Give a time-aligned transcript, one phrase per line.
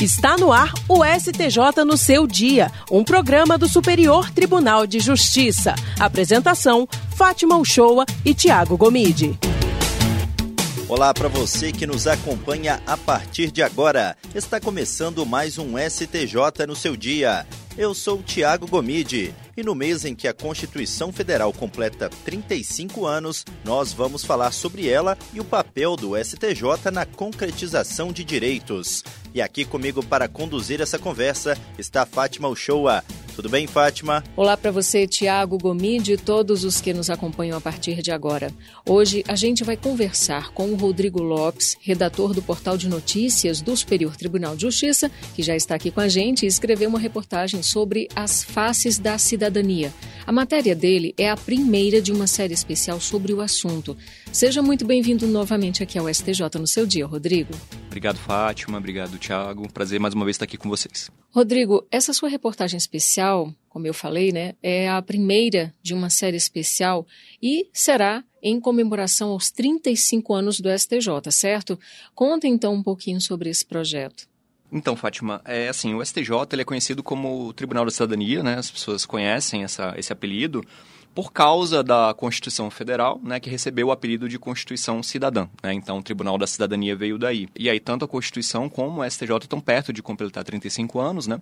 [0.00, 5.74] Está no ar o STJ no seu dia, um programa do Superior Tribunal de Justiça.
[5.98, 9.36] Apresentação: Fátima Uchoa e Tiago Gomide.
[10.88, 14.16] Olá para você que nos acompanha a partir de agora.
[14.32, 17.44] Está começando mais um STJ no seu dia.
[17.76, 23.44] Eu sou Tiago Gomide e no mês em que a Constituição Federal completa 35 anos,
[23.64, 29.02] nós vamos falar sobre ela e o papel do STJ na concretização de direitos.
[29.34, 33.02] E aqui comigo para conduzir essa conversa está Fátima Uchoa,
[33.38, 34.24] tudo bem, Fátima?
[34.36, 38.52] Olá para você, Tiago Gomide e todos os que nos acompanham a partir de agora.
[38.84, 43.76] Hoje a gente vai conversar com o Rodrigo Lopes, redator do portal de notícias do
[43.76, 47.62] Superior Tribunal de Justiça, que já está aqui com a gente e escreveu uma reportagem
[47.62, 49.47] sobre as faces da cidadania.
[50.26, 53.96] A matéria dele é a primeira de uma série especial sobre o assunto.
[54.30, 57.54] Seja muito bem-vindo novamente aqui ao STJ no seu dia, Rodrigo.
[57.86, 58.76] Obrigado, Fátima.
[58.78, 59.72] Obrigado, Tiago.
[59.72, 61.10] Prazer mais uma vez estar aqui com vocês.
[61.30, 66.36] Rodrigo, essa sua reportagem especial, como eu falei, né, é a primeira de uma série
[66.36, 67.06] especial
[67.42, 71.78] e será em comemoração aos 35 anos do STJ, certo?
[72.14, 74.28] Conta então um pouquinho sobre esse projeto.
[74.70, 78.56] Então, Fátima, é assim, o STJ ele é conhecido como Tribunal da Cidadania, né?
[78.58, 80.62] As pessoas conhecem essa, esse apelido
[81.14, 85.48] por causa da Constituição Federal, né, que recebeu o apelido de Constituição Cidadã.
[85.60, 85.72] Né?
[85.72, 87.48] Então, o Tribunal da Cidadania veio daí.
[87.58, 91.40] E aí, tanto a Constituição como o STJ estão perto de completar 35 anos, né?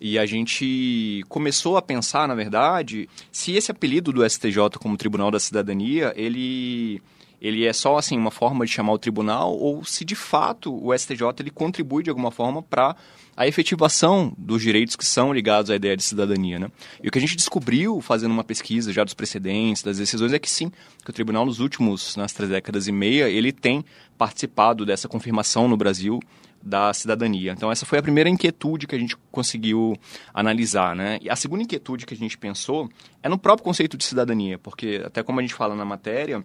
[0.00, 5.32] E a gente começou a pensar, na verdade, se esse apelido do STJ como Tribunal
[5.32, 7.02] da Cidadania, ele
[7.40, 10.96] ele é só assim uma forma de chamar o tribunal ou se de fato o
[10.96, 12.96] STJ ele contribui de alguma forma para
[13.36, 16.58] a efetivação dos direitos que são ligados à ideia de cidadania.
[16.58, 16.68] Né?
[17.02, 20.38] E o que a gente descobriu fazendo uma pesquisa já dos precedentes, das decisões, é
[20.40, 20.72] que sim,
[21.04, 23.84] que o tribunal nos últimos, nas três décadas e meia, ele tem
[24.16, 26.18] participado dessa confirmação no Brasil
[26.60, 27.52] da cidadania.
[27.52, 29.96] Então essa foi a primeira inquietude que a gente conseguiu
[30.34, 31.18] analisar, né?
[31.22, 32.88] E a segunda inquietude que a gente pensou
[33.22, 36.44] é no próprio conceito de cidadania, porque até como a gente fala na matéria,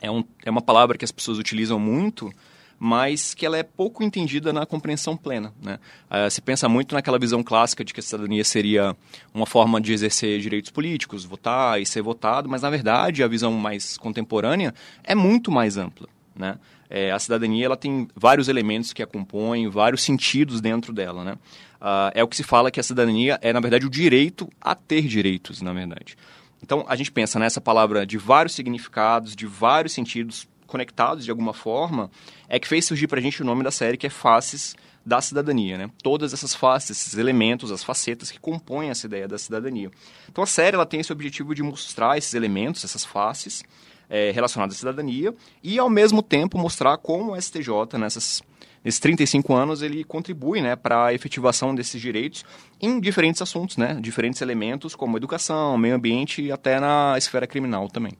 [0.00, 2.32] é, um, é uma palavra que as pessoas utilizam muito,
[2.78, 5.52] mas que ela é pouco entendida na compreensão plena.
[5.62, 5.78] Né?
[6.10, 8.94] Uh, se pensa muito naquela visão clássica de que a cidadania seria
[9.32, 13.52] uma forma de exercer direitos políticos, votar e ser votado, mas na verdade a visão
[13.52, 16.08] mais contemporânea é muito mais ampla.
[16.34, 16.58] Né?
[16.90, 21.24] É, a cidadania ela tem vários elementos que a compõem, vários sentidos dentro dela.
[21.24, 21.32] Né?
[21.80, 24.74] Uh, é o que se fala que a cidadania é, na verdade, o direito a
[24.74, 26.16] ter direitos, na verdade.
[26.62, 31.52] Então, a gente pensa nessa palavra de vários significados, de vários sentidos conectados de alguma
[31.52, 32.10] forma,
[32.48, 34.74] é que fez surgir para a gente o nome da série, que é Faces
[35.04, 35.90] da Cidadania, né?
[36.02, 39.88] Todas essas faces, esses elementos, as facetas que compõem essa ideia da cidadania.
[40.28, 43.62] Então, a série ela tem esse objetivo de mostrar esses elementos, essas faces
[44.10, 48.42] é, relacionadas à cidadania e, ao mesmo tempo, mostrar como o STJ, nessas
[48.86, 52.44] nesses 35 anos, ele contribui né, para a efetivação desses direitos
[52.80, 57.88] em diferentes assuntos, né, diferentes elementos como educação, meio ambiente e até na esfera criminal
[57.88, 58.12] também.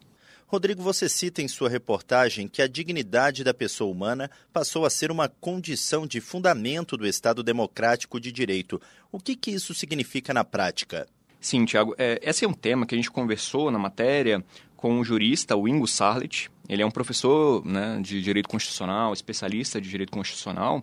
[0.48, 5.10] Rodrigo, você cita em sua reportagem que a dignidade da pessoa humana passou a ser
[5.12, 8.80] uma condição de fundamento do Estado democrático de direito.
[9.10, 11.06] O que, que isso significa na prática?
[11.40, 11.94] Sim, Tiago.
[11.96, 14.44] É, esse é um tema que a gente conversou na matéria
[14.76, 16.50] com o jurista, o Ingo Sarlet.
[16.68, 20.82] Ele é um professor né, de direito constitucional, especialista de direito constitucional.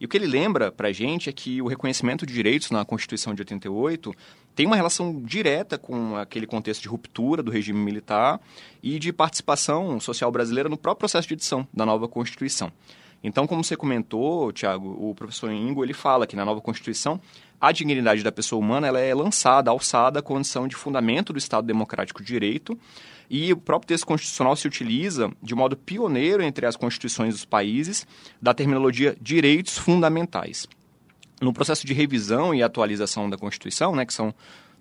[0.00, 2.84] E o que ele lembra para a gente é que o reconhecimento de direitos na
[2.84, 4.12] Constituição de 88
[4.54, 8.40] tem uma relação direta com aquele contexto de ruptura do regime militar
[8.82, 12.72] e de participação social brasileira no próprio processo de edição da nova Constituição.
[13.22, 17.18] Então, como você comentou, Tiago, o professor Ingo ele fala que na nova Constituição
[17.64, 21.66] a dignidade da pessoa humana ela é lançada, alçada à condição de fundamento do Estado
[21.66, 22.78] Democrático de Direito
[23.30, 28.06] e o próprio texto constitucional se utiliza de modo pioneiro entre as constituições dos países
[28.40, 30.66] da terminologia direitos fundamentais.
[31.40, 34.34] No processo de revisão e atualização da Constituição, né, que são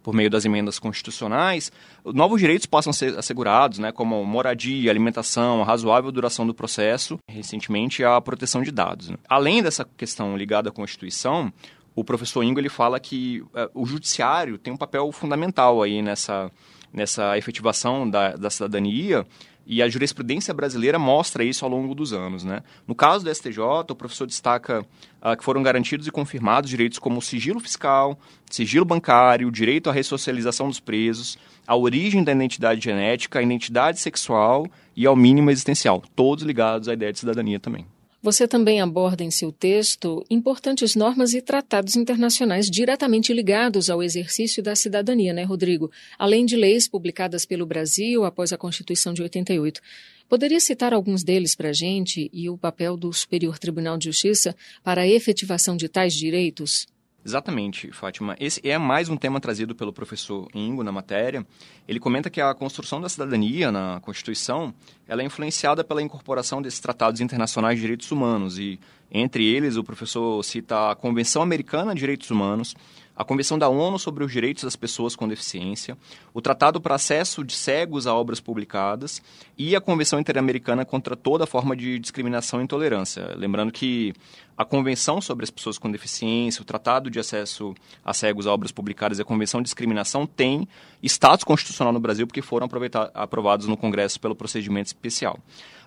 [0.04, 1.72] por meio das emendas constitucionais,
[2.04, 8.20] novos direitos possam ser assegurados, né, como moradia, alimentação, razoável duração do processo, recentemente a
[8.20, 9.08] proteção de dados.
[9.08, 9.16] Né.
[9.30, 11.52] Além dessa questão ligada à Constituição,
[11.96, 16.52] o professor Ingo ele fala que uh, o judiciário tem um papel fundamental aí nessa,
[16.92, 19.26] nessa efetivação da, da cidadania
[19.66, 22.44] e a jurisprudência brasileira mostra isso ao longo dos anos.
[22.44, 22.62] Né?
[22.88, 23.60] No caso do STJ,
[23.90, 28.18] o professor destaca uh, que foram garantidos e confirmados direitos como sigilo fiscal,
[28.50, 34.68] sigilo bancário, direito à ressocialização dos presos, a origem da identidade genética, a identidade sexual
[34.96, 37.86] e ao mínimo existencial, todos ligados à ideia de cidadania também.
[38.24, 44.64] Você também aborda em seu texto importantes normas e tratados internacionais diretamente ligados ao exercício
[44.64, 45.92] da cidadania, né, Rodrigo?
[46.18, 49.82] Além de leis publicadas pelo Brasil após a Constituição de 88.
[50.30, 54.56] Poderia citar alguns deles para a gente e o papel do Superior Tribunal de Justiça
[54.82, 56.88] para a efetivação de tais direitos?
[57.26, 58.36] Exatamente, Fátima.
[58.38, 61.46] Esse é mais um tema trazido pelo professor Ingo na matéria.
[61.88, 64.74] Ele comenta que a construção da cidadania na Constituição
[65.08, 68.78] ela é influenciada pela incorporação desses tratados internacionais de direitos humanos e,
[69.10, 72.76] entre eles, o professor cita a Convenção Americana de Direitos Humanos,
[73.16, 75.98] a Convenção da ONU sobre os Direitos das Pessoas com Deficiência,
[76.34, 79.22] o Tratado para Acesso de Cegos a Obras Publicadas
[79.58, 83.34] e a Convenção Interamericana contra toda forma de discriminação e intolerância.
[83.36, 84.14] Lembrando que
[84.58, 88.72] a Convenção sobre as Pessoas com Deficiência, o Tratado de Acesso a Cegos a Obras
[88.72, 90.68] Publicadas e a Convenção de Discriminação têm
[91.02, 92.68] status constitucional no Brasil porque foram
[93.14, 95.38] aprovados no Congresso pelo procedimento especial.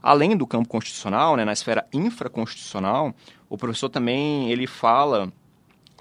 [0.01, 3.13] Além do campo constitucional, né, na esfera infraconstitucional,
[3.49, 5.33] o professor também ele fala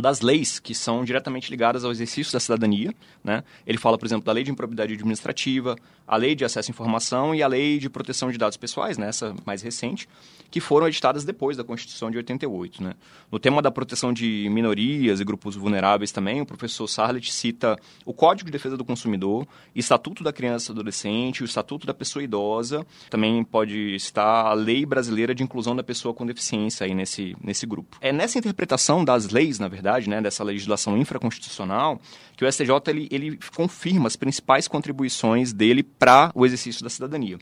[0.02, 2.94] das leis que são diretamente ligadas ao exercício da cidadania.
[3.24, 3.44] Né?
[3.66, 5.76] Ele fala, por exemplo, da lei de improbidade administrativa,
[6.08, 9.08] a lei de acesso à informação e a lei de proteção de dados pessoais, né?
[9.08, 10.08] essa mais recente,
[10.52, 12.84] que foram editadas depois da Constituição de 88.
[12.84, 12.94] Né?
[13.32, 18.14] No tema da proteção de minorias e grupos vulneráveis também, o professor Sarlet cita o
[18.14, 22.86] Código de Defesa do Consumidor, Estatuto da Criança e Adolescente, o Estatuto da Pessoa Idosa,
[23.10, 27.66] também pode citar a Lei Brasileira de Inclusão da Pessoa com Deficiência aí nesse, nesse
[27.66, 27.98] grupo.
[28.02, 32.02] É nessa interpretação das leis, na verdade, né, dessa legislação infraconstitucional,
[32.36, 37.38] que o STJ ele, ele confirma as principais contribuições dele para o exercício da cidadania.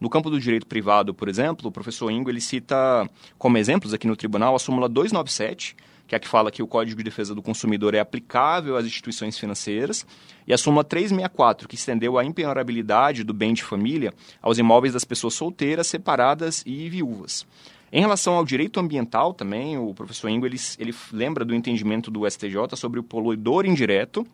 [0.00, 4.06] No campo do direito privado, por exemplo, o professor Ingo ele cita como exemplos aqui
[4.06, 5.74] no tribunal a súmula 297,
[6.06, 8.86] que é a que fala que o Código de Defesa do Consumidor é aplicável às
[8.86, 10.06] instituições financeiras,
[10.46, 15.04] e a súmula 364, que estendeu a impenhorabilidade do bem de família aos imóveis das
[15.04, 17.44] pessoas solteiras, separadas e viúvas.
[17.90, 22.28] Em relação ao direito ambiental também, o professor Ingo ele, ele lembra do entendimento do
[22.28, 24.26] STJ sobre o poluidor indireto,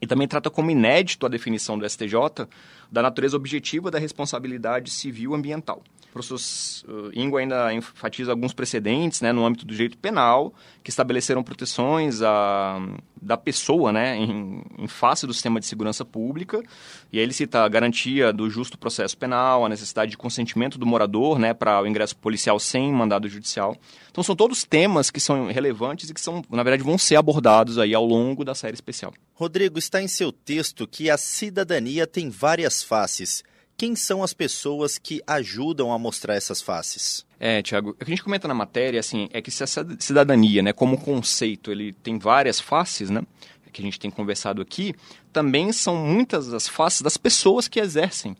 [0.00, 2.46] e também trata como inédito a definição do STJ
[2.94, 5.82] da natureza objetiva da responsabilidade civil ambiental.
[6.10, 6.38] O professor
[6.88, 10.54] uh, Ingo ainda enfatiza alguns precedentes né, no âmbito do direito penal
[10.84, 12.80] que estabeleceram proteções a,
[13.20, 16.62] da pessoa né, em, em, face do sistema de segurança pública.
[17.12, 20.86] E aí ele cita a garantia do justo processo penal, a necessidade de consentimento do
[20.86, 23.76] morador né, para o ingresso policial sem mandado judicial.
[24.08, 27.76] Então são todos temas que são relevantes e que são, na verdade, vão ser abordados
[27.76, 29.12] aí ao longo da série especial.
[29.32, 33.42] Rodrigo, está em seu texto que a cidadania tem várias faces.
[33.76, 37.26] Quem são as pessoas que ajudam a mostrar essas faces?
[37.40, 40.62] É, Tiago, o que a gente comenta na matéria assim, é que se a cidadania,
[40.62, 43.22] né, como conceito, ele tem várias faces, né,
[43.72, 44.94] que a gente tem conversado aqui,
[45.32, 48.36] também são muitas as faces das pessoas que exercem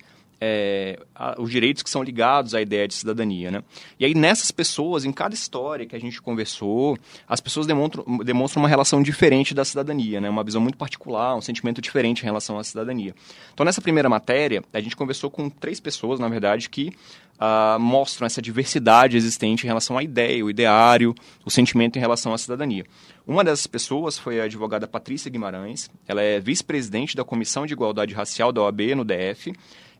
[0.46, 3.50] é, a, os direitos que são ligados à ideia de cidadania.
[3.50, 3.64] Né?
[3.98, 8.62] E aí, nessas pessoas, em cada história que a gente conversou, as pessoas demonstram, demonstram
[8.62, 10.28] uma relação diferente da cidadania, né?
[10.28, 13.14] uma visão muito particular, um sentimento diferente em relação à cidadania.
[13.54, 16.92] Então, nessa primeira matéria, a gente conversou com três pessoas, na verdade, que
[17.34, 21.14] Uh, mostram essa diversidade existente em relação à ideia, o ideário,
[21.44, 22.86] o sentimento em relação à cidadania.
[23.26, 25.90] Uma dessas pessoas foi a advogada Patrícia Guimarães.
[26.06, 29.52] Ela é vice-presidente da Comissão de Igualdade Racial da OAB no DF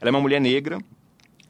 [0.05, 0.79] ela é uma mulher negra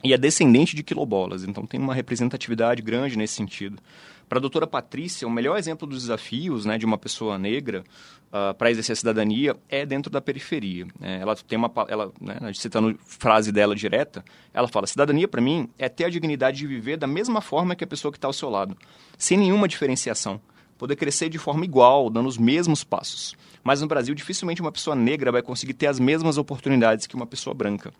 [0.05, 3.81] e é descendente de quilombolas, então tem uma representatividade grande nesse sentido.
[4.29, 7.83] Para a doutora Patrícia, o melhor exemplo dos desafios né, de uma pessoa negra
[8.27, 10.85] uh, para exercer a cidadania é dentro da periferia.
[10.99, 11.19] Né?
[11.21, 14.23] Ela tem uma, ela, né, citando frase dela direta,
[14.53, 17.83] ela fala: cidadania para mim é ter a dignidade de viver da mesma forma que
[17.83, 18.77] a pessoa que está ao seu lado,
[19.17, 20.39] sem nenhuma diferenciação
[20.77, 23.35] poder crescer de forma igual, dando os mesmos passos.
[23.63, 27.25] Mas no Brasil, dificilmente uma pessoa negra vai conseguir ter as mesmas oportunidades que uma
[27.25, 27.93] pessoa branca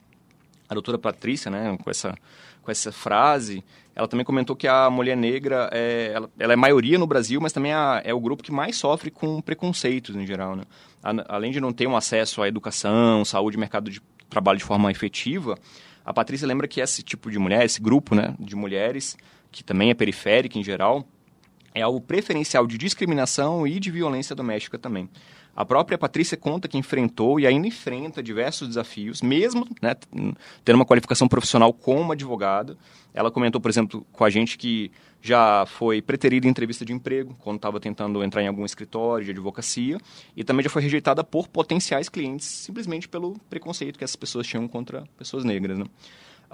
[0.68, 2.16] a doutora Patrícia, né, com essa,
[2.62, 3.64] com essa frase,
[3.96, 7.54] ela também comentou que a mulher negra é, ela, ela é maioria no Brasil, mas
[7.54, 10.56] também é, é o grupo que mais sofre com preconceitos em geral.
[10.56, 10.64] Né?
[11.02, 14.92] A, além de não ter um acesso à educação, saúde mercado de trabalho de forma
[14.92, 15.58] efetiva,
[16.04, 19.18] a Patrícia lembra que esse tipo de mulher, esse grupo né, de mulheres,
[19.52, 21.08] que também é periférica em geral,
[21.76, 25.10] é algo preferencial de discriminação e de violência doméstica também.
[25.54, 29.96] A própria Patrícia conta que enfrentou e ainda enfrenta diversos desafios, mesmo né,
[30.64, 32.78] tendo uma qualificação profissional como advogada.
[33.14, 34.92] Ela comentou, por exemplo, com a gente que
[35.22, 39.32] já foi preterida em entrevista de emprego, quando estava tentando entrar em algum escritório de
[39.32, 39.98] advocacia,
[40.36, 44.68] e também já foi rejeitada por potenciais clientes, simplesmente pelo preconceito que essas pessoas tinham
[44.68, 45.78] contra pessoas negras.
[45.80, 45.86] Né?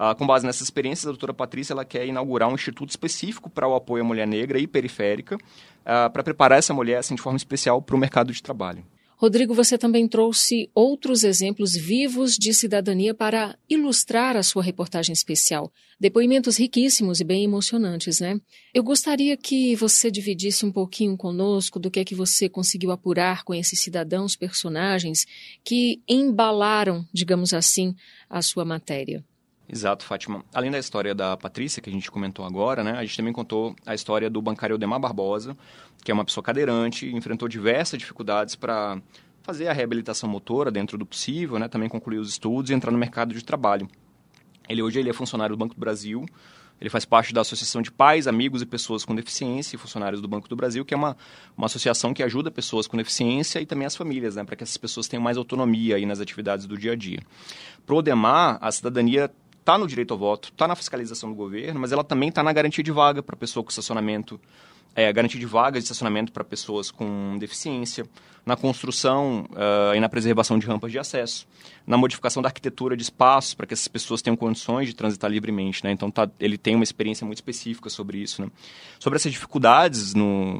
[0.04, 3.68] Ah, com base nessas experiências, a doutora Patrícia ela quer inaugurar um instituto específico para
[3.68, 5.38] o apoio à mulher negra e periférica,
[5.86, 8.84] ah, para preparar essa mulher assim, de forma especial para o mercado de trabalho.
[9.16, 15.72] Rodrigo, você também trouxe outros exemplos vivos de cidadania para ilustrar a sua reportagem especial.
[16.00, 18.40] Depoimentos riquíssimos e bem emocionantes, né?
[18.74, 23.44] Eu gostaria que você dividisse um pouquinho conosco do que é que você conseguiu apurar
[23.44, 25.28] com esses cidadãos, personagens
[25.62, 27.94] que embalaram, digamos assim,
[28.28, 29.24] a sua matéria.
[29.68, 30.44] Exato, Fátima.
[30.52, 33.74] Além da história da Patrícia, que a gente comentou agora, né, a gente também contou
[33.86, 35.56] a história do bancário Odemar Barbosa,
[36.04, 39.00] que é uma pessoa cadeirante, enfrentou diversas dificuldades para
[39.42, 42.98] fazer a reabilitação motora dentro do possível, né, também concluir os estudos e entrar no
[42.98, 43.88] mercado de trabalho.
[44.68, 46.24] Ele hoje ele é funcionário do Banco do Brasil,
[46.80, 50.26] ele faz parte da Associação de Pais, Amigos e Pessoas com Deficiência e Funcionários do
[50.26, 51.16] Banco do Brasil, que é uma,
[51.56, 54.76] uma associação que ajuda pessoas com deficiência e também as famílias, né, para que essas
[54.76, 57.20] pessoas tenham mais autonomia aí nas atividades do dia a dia.
[57.86, 59.30] Para o Odemar, a cidadania
[59.62, 62.52] está no direito ao voto, está na fiscalização do governo, mas ela também está na
[62.52, 64.38] garantia de vaga para pessoa com estacionamento
[64.94, 68.04] é, garantia de vagas de estacionamento para pessoas com deficiência,
[68.44, 71.46] na construção uh, e na preservação de rampas de acesso,
[71.86, 75.84] na modificação da arquitetura de espaços para que essas pessoas tenham condições de transitar livremente.
[75.84, 75.92] Né?
[75.92, 78.42] Então, tá, ele tem uma experiência muito específica sobre isso.
[78.42, 78.50] Né?
[78.98, 80.12] Sobre essas dificuldades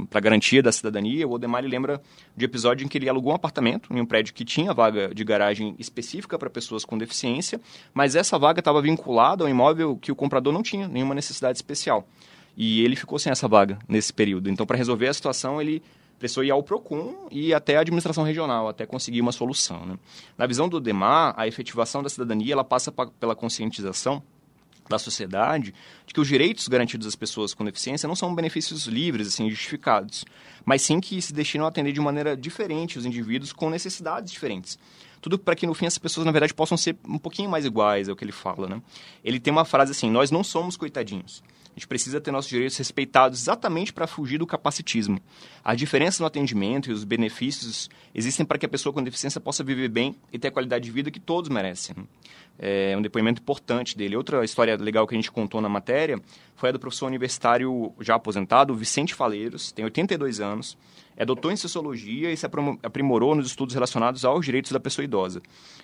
[0.09, 2.01] para a garantia da cidadania, o Odemar lembra
[2.37, 5.25] de episódio em que ele alugou um apartamento em um prédio que tinha vaga de
[5.25, 7.61] garagem específica para pessoas com deficiência,
[7.93, 12.07] mas essa vaga estava vinculada ao imóvel que o comprador não tinha nenhuma necessidade especial.
[12.57, 14.51] E ele ficou sem essa vaga nesse período.
[14.51, 15.83] Então, para resolver a situação, ele
[16.19, 19.85] precisou ir ao PROCON e até a administração regional, até conseguir uma solução.
[19.85, 19.99] Né?
[20.39, 24.23] Na visão do DEMAR, a efetivação da cidadania ela passa pela conscientização
[24.89, 25.75] da sociedade
[26.07, 30.25] de que os direitos garantidos às pessoas com deficiência não são benefícios livres, assim, justificados,
[30.65, 34.79] mas sim que se destinam a atender de maneira diferente os indivíduos com necessidades diferentes.
[35.21, 38.09] Tudo para que, no fim, essas pessoas, na verdade, possam ser um pouquinho mais iguais,
[38.09, 38.83] é o que ele fala, né?
[39.25, 41.43] Ele tem uma frase assim, nós não somos coitadinhos.
[41.75, 45.19] A gente precisa ter nossos direitos respeitados exatamente para fugir do capacitismo.
[45.65, 49.65] A diferença no atendimento e os benefícios existem para que a pessoa com deficiência possa
[49.65, 51.97] viver bem e ter a qualidade de vida que todos merecem.
[52.59, 54.17] É um depoimento importante dele.
[54.17, 56.21] Outra história legal que a gente contou na matéria
[56.55, 60.77] foi a do professor universitário já aposentado, Vicente Faleiros, tem 82 anos,
[61.17, 62.47] é doutor em Sociologia e se
[62.83, 65.41] aprimorou nos estudos relacionados aos direitos da pessoa idosa.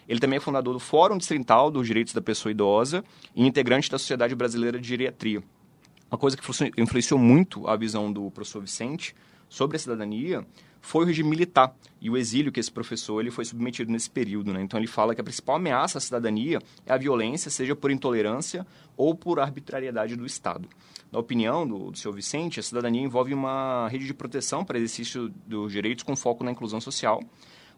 [0.07, 3.03] Ele também é fundador do Fórum Distrital dos Direitos da Pessoa Idosa
[3.35, 5.43] e integrante da Sociedade Brasileira de Geriatria.
[6.11, 9.15] Uma coisa que influenciou muito a visão do professor Vicente
[9.49, 10.47] sobre a cidadania
[10.81, 14.53] foi o regime militar e o exílio que esse professor ele foi submetido nesse período.
[14.53, 14.63] Né?
[14.63, 18.67] Então ele fala que a principal ameaça à cidadania é a violência, seja por intolerância
[18.97, 20.69] ou por arbitrariedade do Estado.
[21.11, 25.29] Na opinião do, do senhor Vicente, a cidadania envolve uma rede de proteção para exercício
[25.47, 27.21] dos direitos com foco na inclusão social,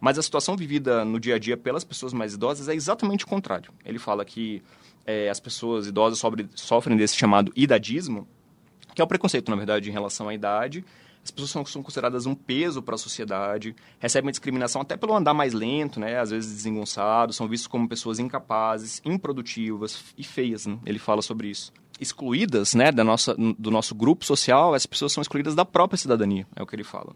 [0.00, 3.28] mas a situação vivida no dia a dia pelas pessoas mais idosas é exatamente o
[3.28, 3.71] contrário.
[3.85, 4.62] Ele fala que
[5.07, 8.26] é, as pessoas idosas sobre, sofrem desse chamado idadismo,
[8.95, 10.85] que é o preconceito, na verdade, em relação à idade.
[11.23, 15.35] As pessoas são, são consideradas um peso para a sociedade, recebem discriminação até pelo andar
[15.35, 16.19] mais lento, né?
[16.19, 20.64] às vezes desengonçados, são vistos como pessoas incapazes, improdutivas e feias.
[20.64, 20.78] Né?
[20.87, 21.73] Ele fala sobre isso.
[22.00, 26.47] Excluídas né, da nossa, do nosso grupo social, as pessoas são excluídas da própria cidadania,
[26.57, 27.14] é o que ele fala.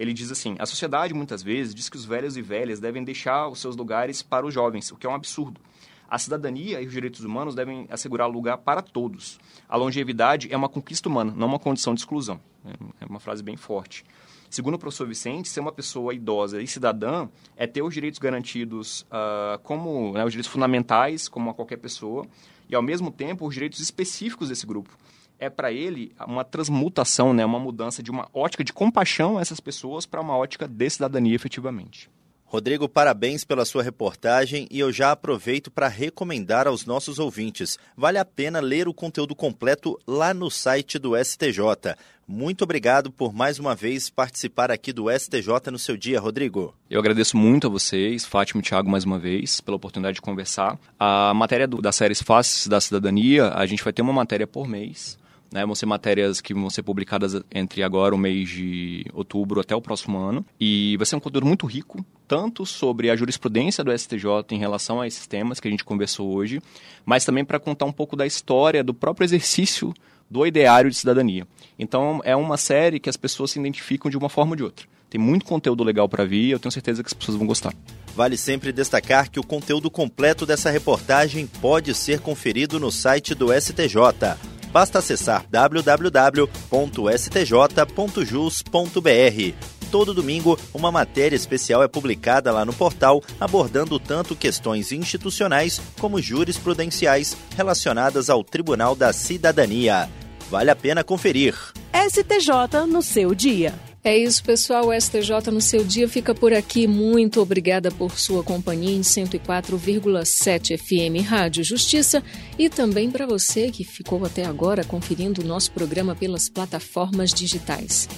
[0.00, 3.48] Ele diz assim: a sociedade muitas vezes diz que os velhos e velhas devem deixar
[3.48, 5.60] os seus lugares para os jovens, o que é um absurdo.
[6.08, 9.38] A cidadania e os direitos humanos devem assegurar lugar para todos.
[9.68, 12.40] A longevidade é uma conquista humana, não uma condição de exclusão.
[12.98, 14.02] É uma frase bem forte.
[14.48, 19.02] Segundo o professor Vicente, ser uma pessoa idosa e cidadã é ter os direitos garantidos
[19.02, 22.26] uh, como né, os direitos fundamentais, como a qualquer pessoa,
[22.70, 24.96] e ao mesmo tempo os direitos específicos desse grupo.
[25.40, 29.58] É para ele uma transmutação, né, uma mudança de uma ótica de compaixão a essas
[29.58, 32.10] pessoas para uma ótica de cidadania efetivamente.
[32.44, 37.78] Rodrigo, parabéns pela sua reportagem e eu já aproveito para recomendar aos nossos ouvintes.
[37.96, 41.94] Vale a pena ler o conteúdo completo lá no site do STJ.
[42.26, 46.74] Muito obrigado por mais uma vez participar aqui do STJ no seu dia, Rodrigo.
[46.90, 50.76] Eu agradeço muito a vocês, Fátima e Thiago, mais uma vez, pela oportunidade de conversar.
[50.98, 54.66] A matéria do, da série Faces da Cidadania, a gente vai ter uma matéria por
[54.66, 55.19] mês.
[55.52, 59.74] Né, vão ser matérias que vão ser publicadas entre agora, o mês de outubro, até
[59.74, 60.46] o próximo ano.
[60.60, 65.00] E vai ser um conteúdo muito rico, tanto sobre a jurisprudência do STJ em relação
[65.00, 66.62] a esses temas que a gente conversou hoje,
[67.04, 69.92] mas também para contar um pouco da história do próprio exercício
[70.30, 71.44] do ideário de cidadania.
[71.76, 74.86] Então, é uma série que as pessoas se identificam de uma forma ou de outra.
[75.10, 77.74] Tem muito conteúdo legal para vir eu tenho certeza que as pessoas vão gostar.
[78.14, 83.52] Vale sempre destacar que o conteúdo completo dessa reportagem pode ser conferido no site do
[83.52, 84.38] STJ
[84.72, 86.30] basta acessar www.stj.jus.br.
[89.90, 96.22] Todo domingo, uma matéria especial é publicada lá no portal, abordando tanto questões institucionais como
[96.22, 100.08] jurisprudenciais relacionadas ao Tribunal da Cidadania.
[100.48, 101.56] Vale a pena conferir.
[101.92, 103.89] STJ no seu dia.
[104.02, 104.88] É isso, pessoal.
[104.88, 106.86] O STJ no seu dia fica por aqui.
[106.86, 112.22] Muito obrigada por sua companhia em 104,7 FM Rádio Justiça
[112.58, 118.08] e também para você que ficou até agora conferindo o nosso programa pelas plataformas digitais.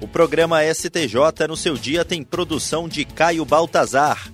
[0.00, 4.32] O programa STJ no seu dia tem produção de Caio Baltazar.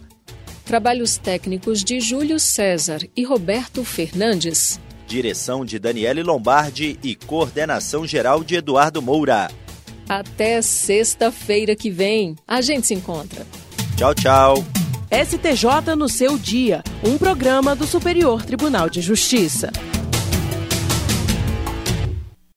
[0.67, 4.79] Trabalhos técnicos de Júlio César e Roberto Fernandes.
[5.07, 9.51] Direção de Daniele Lombardi e coordenação geral de Eduardo Moura.
[10.11, 12.35] Até sexta-feira que vem.
[12.49, 13.47] A gente se encontra.
[13.97, 14.65] Tchau, tchau.
[15.09, 19.71] STJ no seu dia, um programa do Superior Tribunal de Justiça.